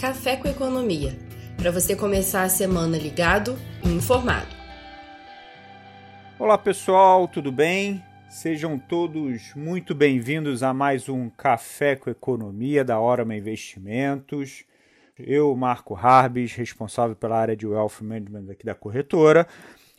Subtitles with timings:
[0.00, 1.14] Café com Economia,
[1.58, 4.48] para você começar a semana ligado e informado.
[6.38, 8.02] Olá pessoal, tudo bem?
[8.26, 14.64] Sejam todos muito bem-vindos a mais um Café com Economia da Orama Investimentos.
[15.18, 19.46] Eu, Marco Harbis, responsável pela área de Wealth Management aqui da corretora,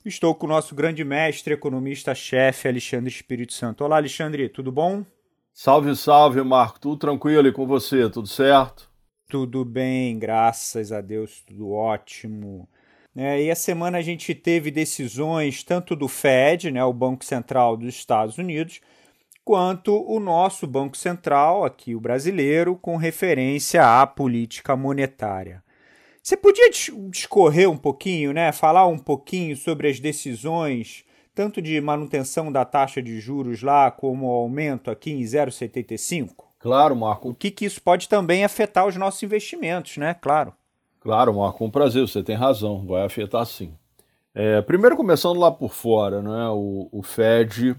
[0.03, 3.83] estou com o nosso grande mestre, economista-chefe, Alexandre Espírito Santo.
[3.83, 5.05] Olá, Alexandre, tudo bom?
[5.53, 6.79] Salve, salve, Marco.
[6.79, 8.09] Tudo tranquilo e com você?
[8.09, 8.90] Tudo certo?
[9.31, 12.67] Tudo bem, graças a Deus, tudo ótimo.
[13.15, 17.77] É, e a semana a gente teve decisões tanto do Fed, né, o Banco Central
[17.77, 18.81] dos Estados Unidos,
[19.45, 25.63] quanto o nosso Banco Central, aqui o brasileiro, com referência à política monetária.
[26.21, 26.69] Você podia
[27.09, 33.01] discorrer um pouquinho, né, falar um pouquinho sobre as decisões, tanto de manutenção da taxa
[33.01, 36.50] de juros lá, como o aumento aqui em 0,75?
[36.61, 37.29] Claro, Marco.
[37.29, 40.13] O que, que isso pode também afetar os nossos investimentos, né?
[40.13, 40.53] Claro.
[40.99, 43.73] Claro, Marco, um prazer, você tem razão, vai afetar sim.
[44.35, 47.75] É, primeiro, começando lá por fora, né, o, o Fed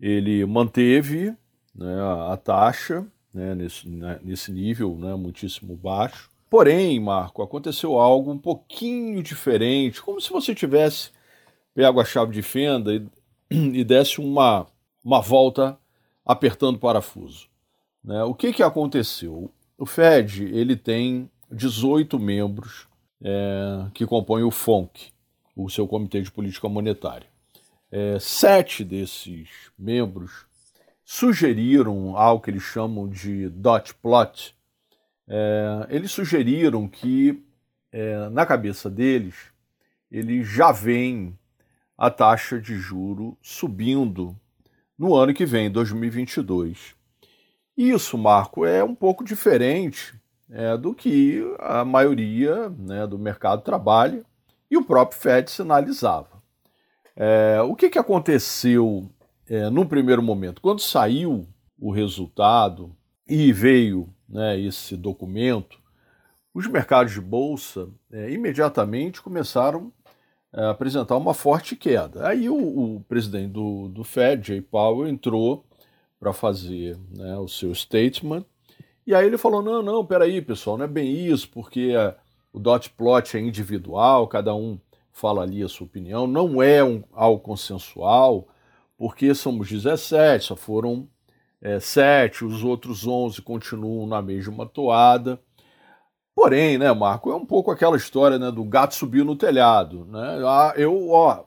[0.00, 1.34] ele manteve
[1.74, 6.30] né, a, taxa né, nesse, né, nesse nível né, muitíssimo baixo.
[6.48, 11.10] Porém, Marco, aconteceu algo um pouquinho diferente, como se você tivesse
[11.74, 13.04] pego a chave de fenda e,
[13.50, 14.66] e desse uma,
[15.04, 15.76] uma volta
[16.24, 17.48] apertando o parafuso.
[18.04, 18.22] Né?
[18.24, 19.50] O que, que aconteceu?
[19.78, 22.86] O Fed ele tem 18 membros
[23.22, 25.12] é, que compõem o FONC,
[25.56, 27.26] o seu Comitê de Política Monetária.
[27.90, 30.46] É, sete desses membros
[31.04, 34.54] sugeriram algo que eles chamam de dot plot.
[35.26, 37.42] É, eles sugeriram que,
[37.92, 39.36] é, na cabeça deles,
[40.10, 41.38] eles já veem
[41.96, 44.36] a taxa de juro subindo
[44.98, 46.93] no ano que vem, 2022.
[47.76, 50.14] Isso, Marco, é um pouco diferente
[50.50, 54.24] é, do que a maioria né, do mercado trabalha
[54.70, 56.42] e o próprio Fed sinalizava.
[57.16, 59.08] É, o que, que aconteceu
[59.48, 60.60] é, no primeiro momento?
[60.60, 61.46] Quando saiu
[61.78, 62.94] o resultado
[63.26, 65.78] e veio né, esse documento,
[66.52, 69.92] os mercados de bolsa é, imediatamente começaram
[70.52, 72.28] a apresentar uma forte queda.
[72.28, 72.56] Aí o,
[72.96, 75.64] o presidente do, do Fed, Jay Powell, entrou
[76.24, 78.46] para fazer né, o seu statement.
[79.06, 81.92] E aí ele falou: não, não, peraí, pessoal, não é bem isso, porque
[82.50, 84.78] o dot plot é individual, cada um
[85.12, 88.48] fala ali a sua opinião, não é um, algo consensual,
[88.96, 91.06] porque somos 17, só foram
[91.60, 95.38] é, 7, os outros 11 continuam na mesma toada.
[96.34, 100.06] Porém, né, Marco, é um pouco aquela história né, do gato subiu no telhado.
[100.06, 100.42] Né?
[100.46, 101.44] Ah, eu, ó,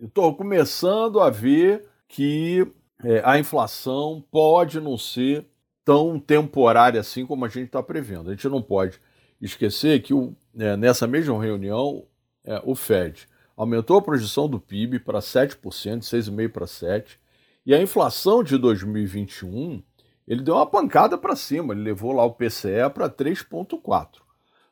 [0.00, 2.66] estou começando a ver que
[3.04, 5.46] é, a inflação pode não ser
[5.84, 8.30] tão temporária assim como a gente está prevendo.
[8.30, 9.00] A gente não pode
[9.40, 12.04] esquecer que o, é, nessa mesma reunião
[12.44, 17.18] é, o Fed aumentou a projeção do PIB para 7%, 6,5% para 7%,
[17.64, 19.82] e a inflação de 2021
[20.26, 24.20] ele deu uma pancada para cima, ele levou lá o PCE para 3,4%.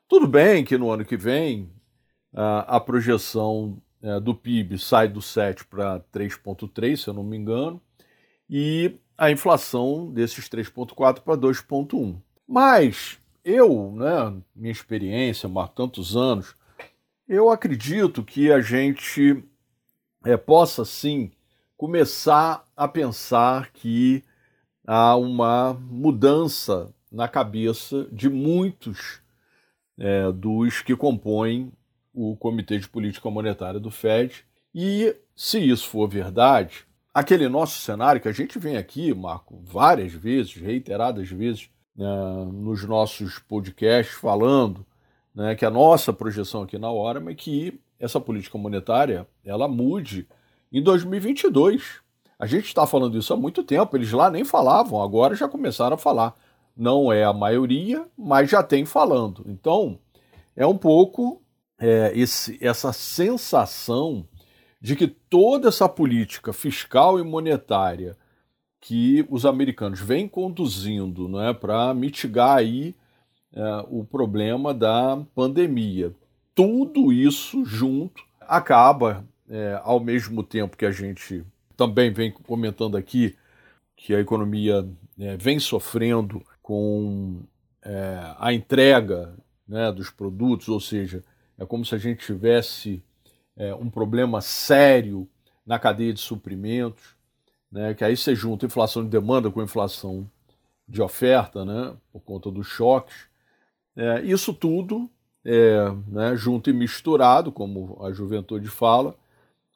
[0.07, 1.71] Tudo bem que no ano que vem
[2.33, 7.37] a, a projeção é, do PIB sai do 7 para 3,3, se eu não me
[7.37, 7.81] engano,
[8.49, 12.15] e a inflação desses 3,4 para 2,1.
[12.47, 16.55] Mas eu, né, minha experiência, há tantos anos,
[17.27, 19.43] eu acredito que a gente
[20.23, 21.31] é, possa sim
[21.77, 24.23] começar a pensar que
[24.85, 29.21] há uma mudança na cabeça de muitos
[29.97, 31.71] é, dos que compõem
[32.13, 34.45] o Comitê de Política Monetária do FED.
[34.73, 36.84] E se isso for verdade,
[37.15, 42.05] aquele nosso cenário que a gente vem aqui, Marco, várias vezes, reiteradas vezes, né,
[42.51, 44.85] nos nossos podcasts falando
[45.33, 50.27] né, que a nossa projeção aqui na hora é que essa política monetária ela mude
[50.69, 52.01] em 2022.
[52.37, 55.95] A gente está falando isso há muito tempo, eles lá nem falavam, agora já começaram
[55.95, 56.35] a falar.
[56.75, 59.45] Não é a maioria, mas já tem falando.
[59.47, 59.97] Então,
[60.53, 61.41] é um pouco
[61.79, 64.27] é, esse, essa sensação
[64.85, 68.15] de que toda essa política fiscal e monetária
[68.79, 72.93] que os americanos vêm conduzindo não é, para mitigar aí
[73.51, 76.13] é, o problema da pandemia.
[76.53, 81.43] Tudo isso junto acaba, é, ao mesmo tempo que a gente
[81.75, 83.35] também vem comentando aqui,
[83.97, 84.87] que a economia
[85.19, 87.39] é, vem sofrendo com
[87.81, 89.33] é, a entrega
[89.67, 91.23] né, dos produtos, ou seja,
[91.57, 93.01] é como se a gente tivesse
[93.57, 95.27] é, um problema sério
[95.65, 97.15] na cadeia de suprimentos,
[97.71, 100.29] né, que aí você junta inflação de demanda com inflação
[100.87, 103.27] de oferta, né, por conta dos choques,
[103.97, 105.09] É, isso tudo,
[105.45, 109.15] é, né, junto e misturado, como a juventude fala,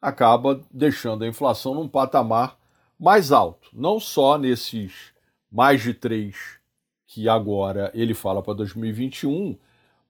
[0.01, 2.57] acaba deixando a inflação num patamar
[2.99, 3.69] mais alto.
[3.73, 5.13] Não só nesses
[5.51, 6.59] mais de 3
[7.07, 9.57] que agora ele fala para 2021,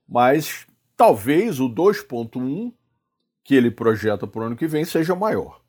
[0.08, 2.72] mas talvez o 2,1
[3.50, 5.60] que ele projeta para o ano que vem seja maior.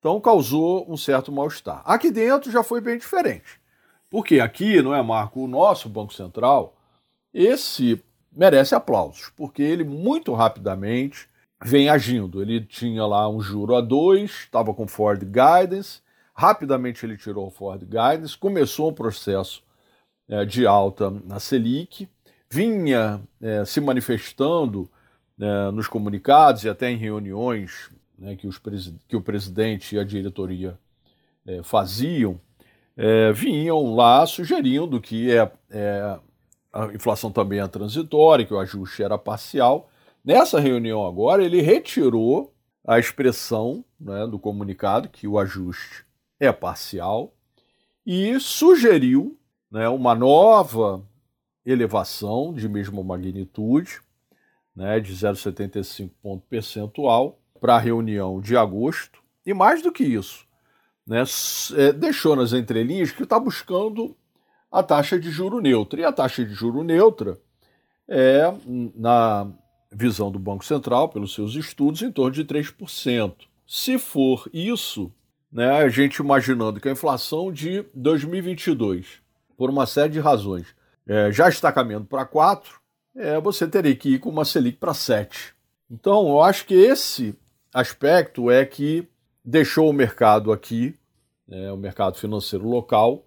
[0.00, 1.80] Então causou um certo mal-estar.
[1.84, 3.60] Aqui dentro já foi bem diferente.
[4.10, 5.44] Porque aqui, não é, Marco?
[5.44, 6.76] O nosso Banco Central,
[7.32, 11.28] esse merece aplausos, porque ele muito rapidamente
[11.64, 12.42] vem agindo.
[12.42, 16.00] Ele tinha lá um juro a dois, estava com Ford Guidance,
[16.34, 19.62] rapidamente ele tirou o Ford Guidance, começou um processo
[20.28, 22.08] é, de alta na Selic,
[22.50, 24.90] vinha é, se manifestando
[25.40, 28.60] é, nos comunicados e até em reuniões né, que, os
[29.06, 30.78] que o presidente e a diretoria
[31.46, 32.40] é, faziam,
[32.96, 36.18] é, vinham lá sugerindo que é, é,
[36.72, 39.88] a inflação também é transitória, que o ajuste era parcial.
[40.24, 42.52] Nessa reunião agora, ele retirou
[42.86, 46.04] a expressão né, do comunicado que o ajuste
[46.38, 47.34] é parcial
[48.04, 49.38] e sugeriu
[49.70, 51.02] né, uma nova
[51.64, 54.00] elevação de mesma magnitude,
[54.76, 59.20] né, de 0,75 ponto percentual, para a reunião de agosto.
[59.44, 60.44] E mais do que isso,
[61.06, 61.24] né,
[61.76, 64.14] é, deixou nas entrelinhas que está buscando
[64.70, 66.00] a taxa de juro neutra.
[66.00, 67.38] E a taxa de juro neutra
[68.08, 68.52] é,
[68.94, 69.50] na
[69.90, 73.34] visão do Banco Central, pelos seus estudos, em torno de 3%.
[73.66, 75.12] Se for isso,
[75.50, 79.22] né, a gente imaginando que a inflação de 2022,
[79.56, 80.66] por uma série de razões,
[81.06, 82.62] é, já está caminhando para 4%,
[83.16, 85.54] é, você teria que ir com uma Selic para 7%.
[85.90, 87.34] Então, eu acho que esse
[87.72, 89.08] aspecto é que
[89.44, 90.94] deixou o mercado aqui,
[91.46, 93.24] né, o mercado financeiro local,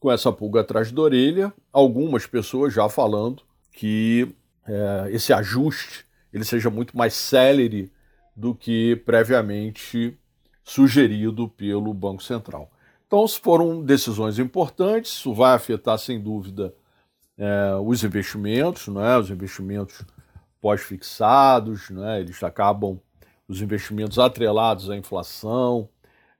[0.00, 3.42] com essa pulga atrás da orelha, algumas pessoas já falando
[3.72, 4.34] que
[4.66, 7.92] é, esse ajuste ele seja muito mais célere
[8.34, 10.18] do que previamente
[10.64, 12.70] sugerido pelo Banco Central.
[13.06, 16.74] Então, foram decisões importantes, isso vai afetar, sem dúvida,
[17.42, 20.04] é, os investimentos, né, os investimentos
[20.60, 23.00] pós-fixados, né, eles acabam
[23.48, 25.88] os investimentos atrelados à inflação,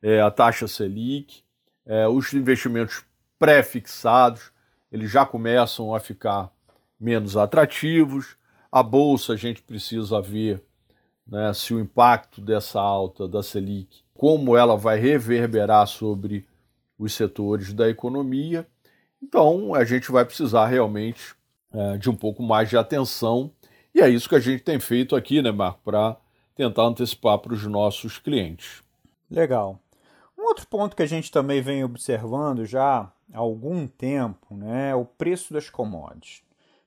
[0.00, 1.42] é, a taxa Selic,
[1.84, 3.04] é, os investimentos
[3.36, 4.52] pré-fixados,
[4.92, 6.52] eles já começam a ficar
[7.00, 8.36] menos atrativos.
[8.70, 10.62] A bolsa, a gente precisa ver
[11.26, 16.46] né, se o impacto dessa alta da Selic, como ela vai reverberar sobre
[16.96, 18.68] os setores da economia.
[19.22, 21.34] Então, a gente vai precisar realmente
[21.72, 23.50] é, de um pouco mais de atenção.
[23.94, 26.16] E é isso que a gente tem feito aqui, né, Marco, para
[26.54, 28.82] tentar antecipar para os nossos clientes.
[29.30, 29.78] Legal.
[30.36, 34.94] Um outro ponto que a gente também vem observando já há algum tempo né, é
[34.94, 36.42] o preço das commodities.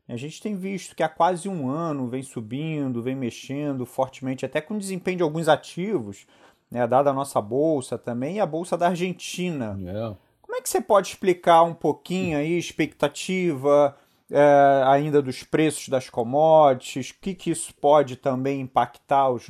[0.08, 4.62] A gente tem visto que há quase um ano vem subindo, vem mexendo fortemente, até
[4.62, 6.28] com o desempenho de alguns ativos,
[6.70, 9.76] né, dada a nossa bolsa também e a bolsa da Argentina.
[9.84, 10.25] É.
[10.66, 13.96] Que você pode explicar um pouquinho aí expectativa,
[14.32, 19.48] é, ainda dos preços das commodities, o que, que isso pode também impactar os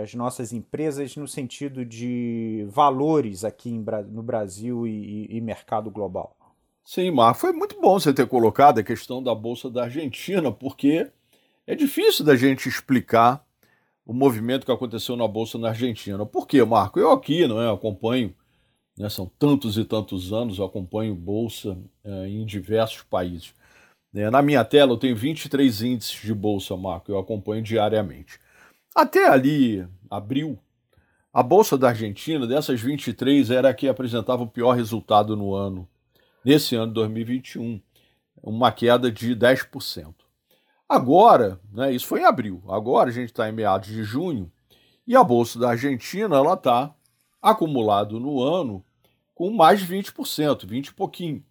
[0.00, 6.36] as nossas empresas no sentido de valores aqui em, no Brasil e, e, mercado global.
[6.84, 11.10] Sim, Mar, foi muito bom você ter colocado a questão da Bolsa da Argentina, porque
[11.66, 13.44] é difícil da gente explicar
[14.06, 16.24] o movimento que aconteceu na Bolsa na Argentina.
[16.24, 17.00] Por quê, Marco?
[17.00, 18.32] Eu aqui não é, acompanho,
[18.96, 23.52] né, são tantos e tantos anos, eu acompanho Bolsa é, em diversos países.
[24.12, 24.30] Né?
[24.30, 28.40] Na minha tela eu tenho 23 índices de bolsa, Marco, eu acompanho diariamente.
[28.94, 30.58] Até ali, abril,
[31.32, 35.86] a bolsa da Argentina, dessas 23, era a que apresentava o pior resultado no ano,
[36.42, 37.78] nesse ano de 2021,
[38.42, 40.14] uma queda de 10%.
[40.88, 44.50] Agora, né, isso foi em abril, agora a gente está em meados de junho,
[45.06, 46.94] e a bolsa da Argentina ela está
[47.42, 48.82] acumulado no ano
[49.36, 51.44] com mais de 20%, 20 e pouquinho.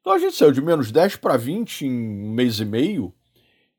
[0.00, 3.12] Então a gente saiu de menos 10 para 20 em um mês e meio,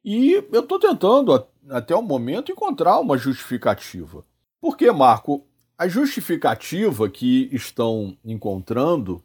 [0.04, 4.26] e eu estou tentando, até o momento, encontrar uma justificativa.
[4.60, 5.46] Por que, Marco?
[5.78, 9.24] A justificativa que estão encontrando,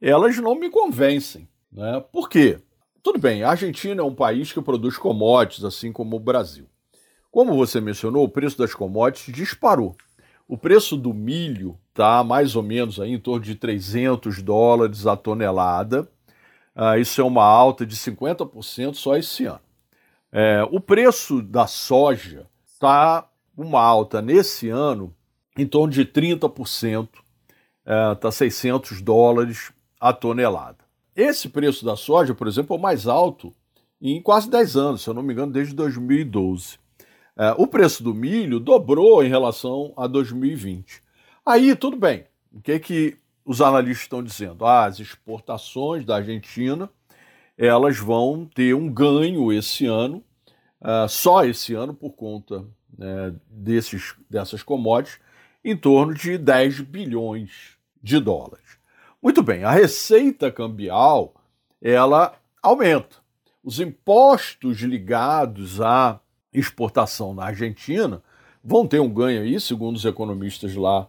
[0.00, 1.48] elas não me convencem.
[1.70, 2.02] Né?
[2.12, 2.60] Por quê?
[3.02, 6.66] Tudo bem, a Argentina é um país que produz commodities, assim como o Brasil.
[7.32, 9.96] Como você mencionou, o preço das commodities disparou.
[10.48, 15.16] O preço do milho está mais ou menos aí em torno de 300 dólares a
[15.16, 16.08] tonelada,
[16.76, 19.60] Uh, isso é uma alta de 50% só esse ano.
[20.30, 23.26] É, o preço da soja está
[23.56, 25.14] uma alta nesse ano
[25.56, 27.08] em torno de 30%,
[28.12, 30.84] está é, 600 dólares a tonelada.
[31.14, 33.54] Esse preço da soja, por exemplo, é o mais alto
[33.98, 36.78] em quase 10 anos, se eu não me engano, desde 2012.
[37.38, 41.02] É, o preço do milho dobrou em relação a 2020.
[41.44, 42.24] Aí, tudo bem.
[42.52, 44.64] O que, que os analistas estão dizendo?
[44.64, 46.90] Ah, as exportações da Argentina
[47.56, 50.22] elas vão ter um ganho esse ano,
[50.80, 52.66] uh, só esse ano, por conta
[52.96, 55.18] né, desses, dessas commodities,
[55.64, 58.76] em torno de 10 bilhões de dólares.
[59.22, 61.34] Muito bem, a receita cambial
[61.80, 63.16] ela aumenta.
[63.64, 66.20] Os impostos ligados à
[66.58, 68.22] exportação na Argentina
[68.62, 71.08] vão ter um ganho aí, segundo os economistas lá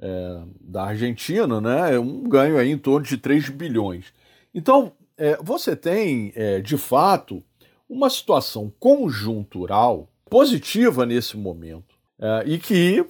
[0.00, 4.06] é, da Argentina, né, um ganho aí em torno de 3 bilhões.
[4.54, 7.42] Então, é, você tem, é, de fato,
[7.88, 13.04] uma situação conjuntural positiva nesse momento é, e que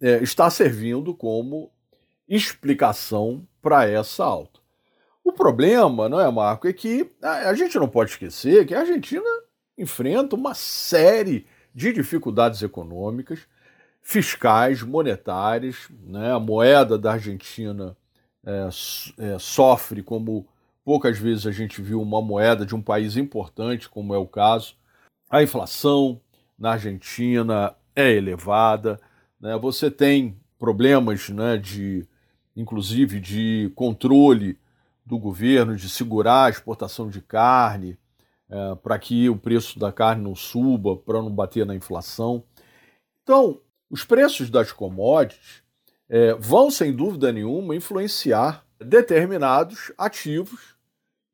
[0.00, 1.70] é, está servindo como
[2.28, 4.60] explicação para essa alta.
[5.24, 9.41] O problema, não é, Marco, é que a gente não pode esquecer que a Argentina
[9.76, 13.40] enfrenta uma série de dificuldades econômicas,
[14.02, 15.88] fiscais, monetárias.
[16.04, 16.32] Né?
[16.32, 17.96] A moeda da Argentina
[18.44, 18.68] é,
[19.18, 20.46] é, sofre como
[20.84, 24.74] poucas vezes a gente viu uma moeda de um país importante, como é o caso.
[25.30, 26.20] A inflação
[26.58, 29.00] na Argentina é elevada.
[29.40, 29.56] Né?
[29.58, 32.06] Você tem problemas né, de,
[32.56, 34.58] inclusive, de controle
[35.04, 37.98] do governo, de segurar a exportação de carne,
[38.52, 42.44] é, para que o preço da carne não suba, para não bater na inflação.
[43.22, 45.62] Então, os preços das commodities
[46.06, 50.72] é, vão, sem dúvida nenhuma, influenciar determinados ativos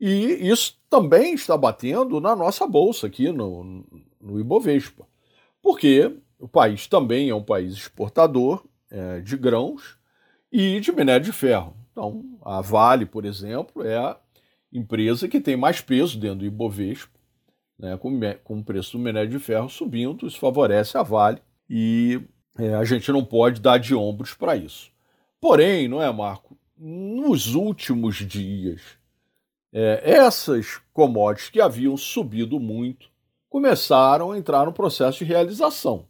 [0.01, 3.85] e isso também está batendo na nossa bolsa aqui no,
[4.21, 5.05] no Ibovespa,
[5.61, 9.99] porque o país também é um país exportador é, de grãos
[10.53, 11.77] e de minério de ferro.
[11.91, 14.17] Então, a Vale, por exemplo, é
[14.73, 17.19] empresa que tem mais peso dentro do Ibovespa,
[17.79, 22.21] né, com, com o preço do minério de ferro subindo, isso favorece a Vale e
[22.59, 24.91] é, a gente não pode dar de ombros para isso.
[25.41, 26.59] Porém, não é, Marco?
[26.77, 28.83] Nos últimos dias,
[29.73, 33.09] é, essas commodities que haviam subido muito
[33.49, 36.07] começaram a entrar no processo de realização.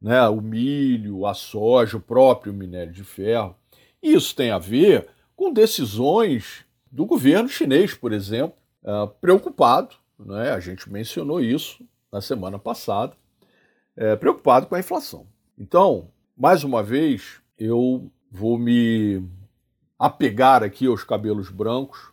[0.00, 0.26] Né?
[0.28, 3.56] O milho, a soja, o próprio minério de ferro.
[4.02, 10.52] Isso tem a ver com decisões do governo chinês, por exemplo, uh, preocupado, né?
[10.52, 13.16] a gente mencionou isso na semana passada,
[13.96, 15.26] é, preocupado com a inflação.
[15.58, 19.28] Então, mais uma vez, eu vou me
[19.98, 22.12] apegar aqui aos cabelos brancos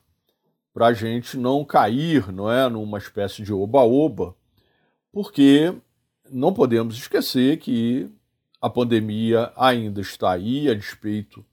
[0.74, 4.36] para a gente não cair, não é, numa espécie de oba-oba,
[5.12, 5.76] porque
[6.28, 8.10] não podemos esquecer que
[8.60, 11.46] a pandemia ainda está aí, a despeito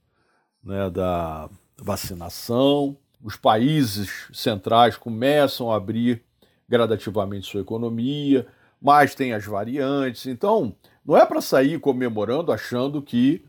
[0.63, 2.97] né, da vacinação.
[3.23, 6.23] Os países centrais começam a abrir
[6.67, 8.47] gradativamente sua economia,
[8.81, 10.25] mas tem as variantes.
[10.27, 13.43] Então, não é para sair comemorando achando que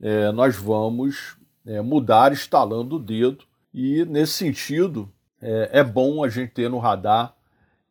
[0.00, 3.44] é, nós vamos é, mudar estalando o dedo.
[3.72, 7.34] E, nesse sentido, é, é bom a gente ter no radar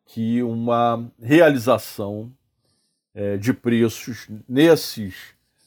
[0.06, 2.30] que uma realização
[3.14, 5.14] é, de preços nesses,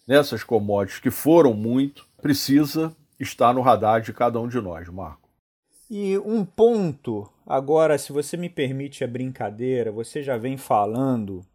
[0.07, 5.26] nessas commodities que foram muito precisa estar no radar de cada um de nós, Marco.
[5.89, 11.45] E um ponto, agora, se você me permite a brincadeira, você já vem falando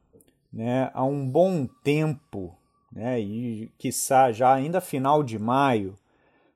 [0.53, 2.57] né, há um bom tempo,
[2.91, 5.95] né, e quiçá já ainda final de maio,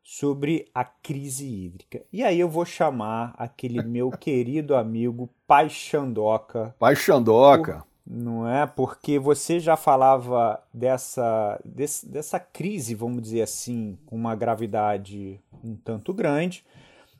[0.02, 2.02] sobre a crise hídrica.
[2.12, 6.74] E aí eu vou chamar aquele meu querido amigo Pai Xandoca.
[6.78, 7.84] Pai Xandoca.
[8.06, 8.64] não é?
[8.66, 15.74] Porque você já falava dessa, desse, dessa crise, vamos dizer assim, com uma gravidade um
[15.74, 16.64] tanto grande.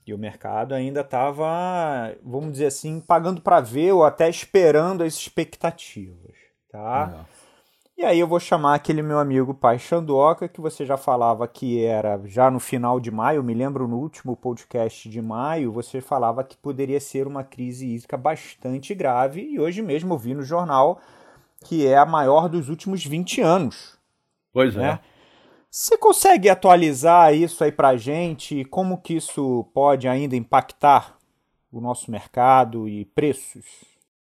[0.06, 5.14] E o mercado ainda estava, vamos dizer assim, pagando para ver ou até esperando as
[5.14, 6.36] expectativas,
[6.70, 7.26] tá?
[7.32, 7.36] É.
[7.98, 11.82] E aí eu vou chamar aquele meu amigo Pai Xandoca, que você já falava que
[11.82, 16.44] era já no final de maio, me lembro no último podcast de maio, você falava
[16.44, 21.00] que poderia ser uma crise hídrica bastante grave, e hoje mesmo eu vi no jornal
[21.64, 23.98] que é a maior dos últimos 20 anos.
[24.52, 25.00] Pois né?
[25.02, 25.15] é.
[25.78, 28.64] Você consegue atualizar isso aí pra gente?
[28.64, 31.18] Como que isso pode ainda impactar
[31.70, 33.66] o nosso mercado e preços?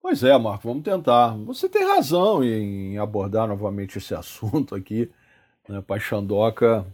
[0.02, 1.34] Pois é, Marco, vamos tentar.
[1.46, 5.10] Você tem razão em abordar novamente esse assunto aqui.
[5.66, 5.80] Né?
[5.80, 6.86] Paixandoca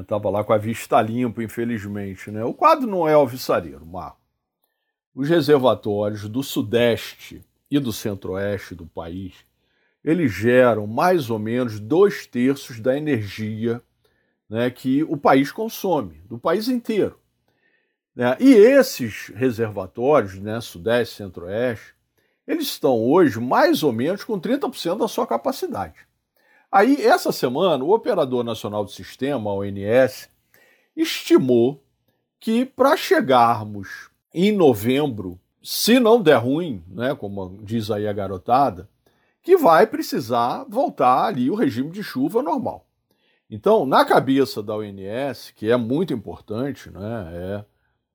[0.00, 2.30] estava né, lá com a vista limpa, infelizmente.
[2.30, 2.42] Né?
[2.46, 4.16] O quadro não é alvissareiro, Marco.
[5.14, 9.34] Os reservatórios do sudeste e do centro-oeste do país,
[10.06, 13.82] eles geram mais ou menos dois terços da energia
[14.48, 17.18] né, que o país consome, do país inteiro.
[18.14, 18.36] Né?
[18.38, 21.92] E esses reservatórios, né, sudeste centro-oeste,
[22.46, 26.06] eles estão hoje mais ou menos com 30% da sua capacidade.
[26.70, 30.30] Aí, essa semana, o Operador Nacional do Sistema, ONS,
[30.94, 31.82] estimou
[32.38, 38.88] que para chegarmos em novembro, se não der ruim, né, como diz aí a garotada,
[39.46, 42.84] que vai precisar voltar ali o regime de chuva normal.
[43.48, 47.64] Então, na cabeça da ONS, que é muito importante, né, é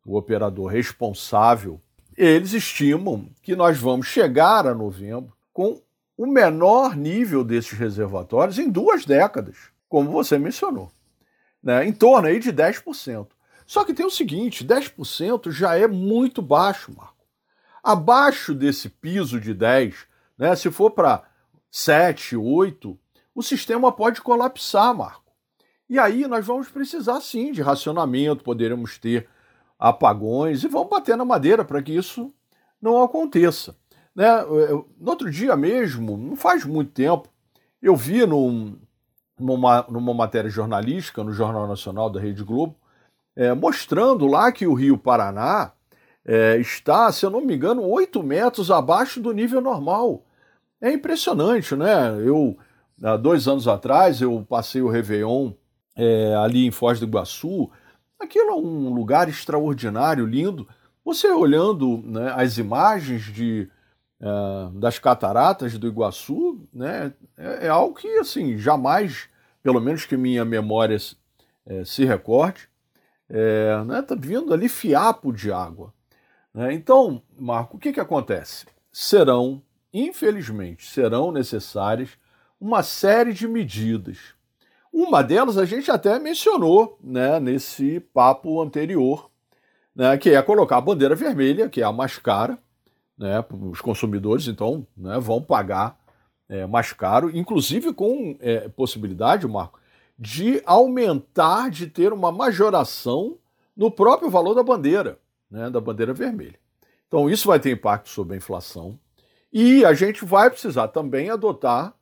[0.05, 1.79] o operador responsável,
[2.17, 5.81] eles estimam que nós vamos chegar a novembro com
[6.17, 9.55] o menor nível desses reservatórios em duas décadas,
[9.87, 10.91] como você mencionou,
[11.63, 13.27] né, em torno aí de 10%.
[13.65, 17.25] Só que tem o seguinte, 10% já é muito baixo, Marco.
[17.81, 20.10] Abaixo desse piso de 10,
[20.41, 21.21] né, se for para
[21.69, 22.97] 7, 8,
[23.35, 25.31] o sistema pode colapsar, Marco.
[25.87, 29.29] E aí nós vamos precisar sim de racionamento, poderemos ter
[29.77, 32.33] apagões e vamos bater na madeira para que isso
[32.81, 33.75] não aconteça.
[34.15, 34.25] Né?
[34.99, 37.29] No outro dia mesmo, não faz muito tempo,
[37.79, 38.79] eu vi num,
[39.39, 42.75] numa, numa matéria jornalística no Jornal Nacional da Rede Globo,
[43.35, 45.71] é, mostrando lá que o Rio Paraná
[46.25, 50.25] é, está, se eu não me engano, 8 metros abaixo do nível normal.
[50.81, 52.09] É impressionante, né?
[52.25, 52.57] Eu,
[53.03, 55.51] há dois anos atrás, eu passei o Réveillon
[55.95, 57.69] é, ali em Foz do Iguaçu,
[58.19, 60.67] aquilo é um lugar extraordinário, lindo.
[61.03, 63.69] Você olhando né, as imagens de,
[64.19, 69.27] uh, das cataratas do Iguaçu, né, é, é, algo que assim jamais,
[69.63, 70.97] pelo menos que minha memória
[71.65, 72.69] é, se recorde,
[73.29, 75.93] é, né, tá vindo ali fiapo de água.
[76.53, 76.73] Né?
[76.73, 78.65] Então, Marco, o que, que acontece?
[78.91, 79.61] Serão,
[79.93, 82.09] infelizmente, serão necessárias
[82.59, 84.35] uma série de medidas
[84.91, 89.29] uma delas a gente até mencionou né, nesse papo anterior,
[89.95, 92.59] né, que é colocar a bandeira vermelha, que é a mais cara,
[93.17, 95.97] né, os consumidores então né, vão pagar
[96.49, 99.79] é, mais caro, inclusive com é, possibilidade, Marco,
[100.19, 103.37] de aumentar, de ter uma majoração
[103.75, 105.17] no próprio valor da bandeira,
[105.49, 106.59] né, da bandeira vermelha.
[107.07, 108.99] Então isso vai ter impacto sobre a inflação
[109.51, 111.93] e a gente vai precisar também adotar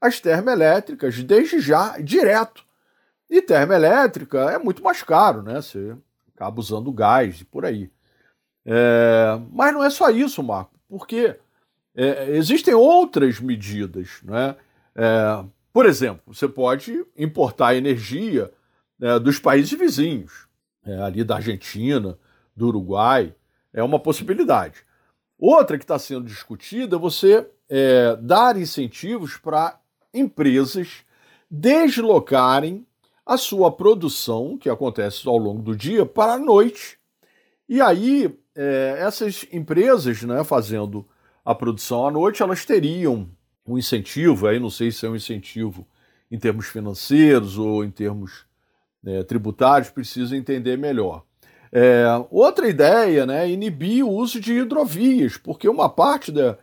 [0.00, 2.64] as termoelétricas desde já, direto.
[3.28, 5.60] E termoelétrica é muito mais caro, né?
[5.60, 5.96] Você
[6.34, 7.90] acaba usando gás e por aí.
[8.64, 11.36] É, mas não é só isso, Marco, porque
[11.94, 14.20] é, existem outras medidas.
[14.22, 14.56] Né?
[14.94, 18.52] É, por exemplo, você pode importar energia
[18.98, 20.46] né, dos países vizinhos,
[20.84, 22.18] é, ali da Argentina,
[22.54, 23.34] do Uruguai,
[23.72, 24.85] é uma possibilidade.
[25.38, 29.78] Outra que está sendo discutida é você é, dar incentivos para
[30.12, 31.04] empresas
[31.50, 32.86] deslocarem
[33.24, 36.98] a sua produção, que acontece ao longo do dia, para a noite.
[37.68, 41.06] E aí, é, essas empresas, né, fazendo
[41.44, 43.28] a produção à noite, elas teriam
[43.66, 45.86] um incentivo, aí não sei se é um incentivo
[46.30, 48.46] em termos financeiros ou em termos
[49.02, 51.25] né, tributários, precisa entender melhor.
[51.72, 56.56] É, outra ideia né, é inibir o uso de hidrovias, porque uma parte da,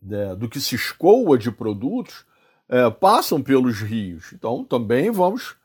[0.00, 2.24] da, do que se escoa de produtos
[2.68, 4.32] é, passam pelos rios.
[4.32, 5.56] Então, também vamos,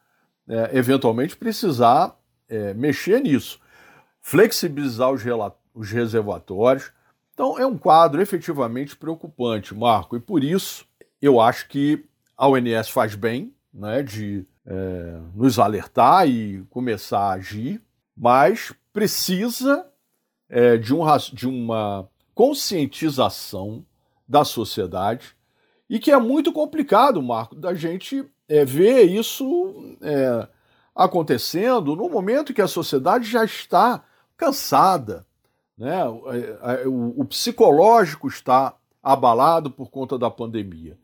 [0.47, 2.17] é, eventualmente, precisar
[2.49, 3.59] é, mexer nisso.
[4.21, 5.23] Flexibilizar os,
[5.73, 6.91] os reservatórios.
[7.33, 10.85] Então, é um quadro efetivamente preocupante, Marco, e por isso
[11.21, 12.05] eu acho que
[12.37, 17.81] a ONS faz bem né, de é, nos alertar e começar a agir,
[18.15, 19.85] mas precisa
[20.49, 23.85] é, de, um, de uma conscientização
[24.27, 25.35] da sociedade
[25.89, 30.47] e que é muito complicado, Marco, da gente é, ver isso é,
[30.95, 34.03] acontecendo no momento que a sociedade já está
[34.37, 35.25] cansada,
[35.77, 36.01] né?
[36.63, 40.97] É, o, o psicológico está abalado por conta da pandemia.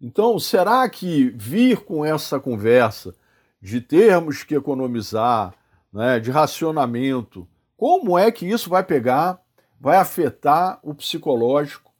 [0.00, 3.14] Então, será que vir com essa conversa
[3.60, 5.54] de termos que economizar,
[5.94, 9.40] né, de racionamento, como é que isso vai pegar,
[9.80, 11.92] vai afetar o psicológico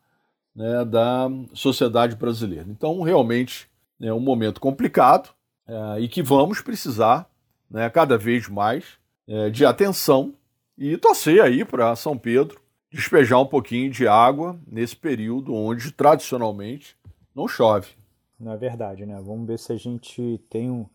[0.54, 2.66] né, da sociedade brasileira.
[2.68, 5.30] Então, realmente é um momento complicado
[5.66, 7.30] é, e que vamos precisar
[7.70, 10.34] né, cada vez mais é, de atenção
[10.76, 16.96] e torcer aí para São Pedro despejar um pouquinho de água nesse período onde tradicionalmente
[17.34, 17.90] não chove.
[18.38, 19.20] Não é verdade, né?
[19.24, 20.86] Vamos ver se a gente tem um,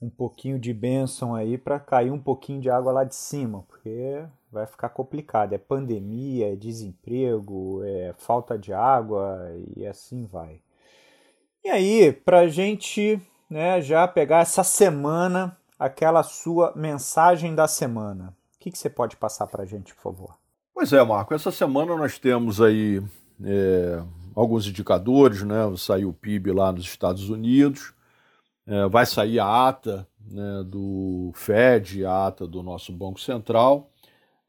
[0.00, 4.24] um pouquinho de bênção aí para cair um pouquinho de água lá de cima, porque
[4.50, 5.52] vai ficar complicado.
[5.52, 9.38] É pandemia, é desemprego, é falta de água
[9.76, 10.60] e assim vai.
[11.64, 18.34] E aí, para a gente né, já pegar essa semana, aquela sua mensagem da semana,
[18.54, 20.38] o que, que você pode passar para a gente, por favor?
[20.74, 23.02] Pois é, Marco, essa semana nós temos aí
[23.42, 24.02] é,
[24.34, 25.56] alguns indicadores, né?
[25.76, 27.94] Saiu o PIB lá nos Estados Unidos,
[28.66, 33.90] é, vai sair a ata né, do Fed, a ata do nosso Banco Central.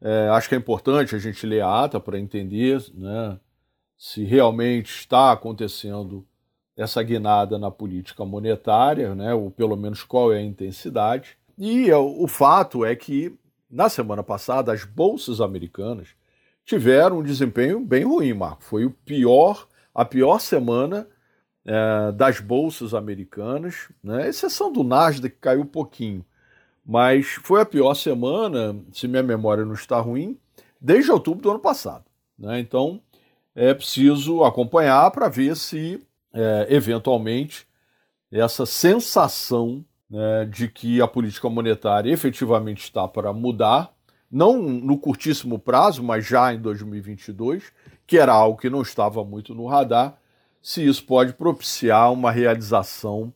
[0.00, 3.38] É, acho que é importante a gente ler a ata para entender né,
[3.96, 6.26] se realmente está acontecendo
[6.76, 11.36] essa guinada na política monetária, né, ou pelo menos qual é a intensidade.
[11.56, 13.36] E o fato é que,
[13.68, 16.10] na semana passada, as bolsas americanas
[16.64, 18.62] tiveram um desempenho bem ruim, Marco.
[18.62, 21.08] Foi o pior, a pior semana
[21.68, 24.26] é, das bolsas americanas, né?
[24.26, 26.24] exceção do Nasdaq, que caiu um pouquinho.
[26.84, 30.38] Mas foi a pior semana, se minha memória não está ruim,
[30.80, 32.06] desde outubro do ano passado.
[32.38, 32.58] Né?
[32.58, 33.02] Então,
[33.54, 36.02] é preciso acompanhar para ver se,
[36.32, 37.66] é, eventualmente,
[38.32, 43.92] essa sensação né, de que a política monetária efetivamente está para mudar
[44.30, 47.64] não no curtíssimo prazo, mas já em 2022,
[48.06, 50.18] que era algo que não estava muito no radar,
[50.68, 53.32] se isso pode propiciar uma realização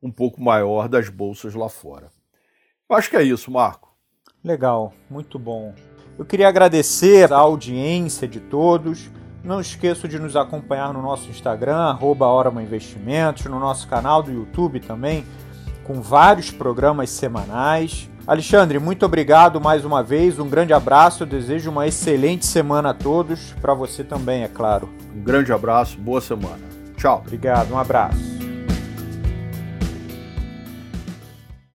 [0.00, 2.12] um pouco maior das bolsas lá fora.
[2.88, 3.92] Eu acho que é isso, Marco.
[4.44, 5.74] Legal, muito bom.
[6.16, 9.10] Eu queria agradecer a audiência de todos.
[9.42, 14.78] Não esqueça de nos acompanhar no nosso Instagram, arroba Investimentos, no nosso canal do YouTube
[14.78, 15.26] também,
[15.82, 18.08] com vários programas semanais.
[18.24, 22.94] Alexandre, muito obrigado mais uma vez, um grande abraço, eu desejo uma excelente semana a
[22.94, 24.88] todos, para você também, é claro.
[25.12, 26.75] Um grande abraço, boa semana.
[27.06, 27.22] Tchau.
[27.24, 28.35] Obrigado, um abraço.